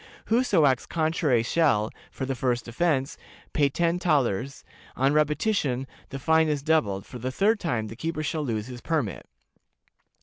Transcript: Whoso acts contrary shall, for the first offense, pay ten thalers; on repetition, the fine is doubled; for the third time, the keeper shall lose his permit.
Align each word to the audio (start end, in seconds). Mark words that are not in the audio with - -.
Whoso 0.33 0.65
acts 0.65 0.87
contrary 0.87 1.43
shall, 1.43 1.91
for 2.09 2.25
the 2.25 2.33
first 2.33 2.67
offense, 2.67 3.19
pay 3.53 3.69
ten 3.69 3.99
thalers; 3.99 4.63
on 4.95 5.13
repetition, 5.13 5.85
the 6.09 6.17
fine 6.17 6.47
is 6.49 6.63
doubled; 6.63 7.05
for 7.05 7.19
the 7.19 7.31
third 7.31 7.59
time, 7.59 7.85
the 7.85 7.95
keeper 7.95 8.23
shall 8.23 8.41
lose 8.43 8.65
his 8.65 8.81
permit. 8.81 9.27